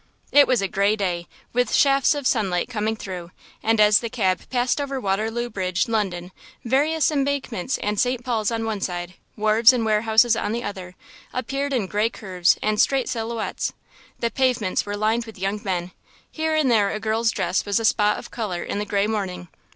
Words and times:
It 0.31 0.47
was 0.47 0.63
a 0.63 0.67
grey 0.67 0.95
day, 0.95 1.27
with 1.53 1.71
shafts 1.71 2.15
of 2.15 2.25
sunlight 2.25 2.67
coming 2.67 2.95
through, 2.95 3.29
and 3.61 3.79
as 3.79 3.99
the 3.99 4.09
cab 4.09 4.49
passed 4.49 4.81
over 4.81 4.99
Waterloo 4.99 5.47
Bridge, 5.47 5.87
London, 5.87 6.31
various 6.65 7.11
embankments 7.11 7.77
and 7.77 7.99
St. 7.99 8.25
Paul's 8.25 8.49
on 8.49 8.65
one 8.65 8.81
side, 8.81 9.13
wharves 9.37 9.71
and 9.71 9.85
warehouses 9.85 10.35
on 10.35 10.53
the 10.53 10.63
other, 10.63 10.95
appeared 11.31 11.71
in 11.71 11.85
grey 11.85 12.09
curves 12.09 12.57
and 12.63 12.81
straight 12.81 13.09
silhouettes. 13.09 13.73
The 14.19 14.31
pavements 14.31 14.87
were 14.87 14.97
lined 14.97 15.25
with 15.25 15.37
young 15.37 15.61
men 15.63 15.91
here 16.31 16.55
and 16.55 16.71
there 16.71 16.89
a 16.89 16.99
girl's 16.99 17.29
dress 17.29 17.63
was 17.63 17.79
a 17.79 17.85
spot 17.85 18.17
of 18.17 18.31
colour 18.31 18.63
in 18.63 18.79
the 18.79 18.85
grey 18.87 19.05
morning. 19.05 19.49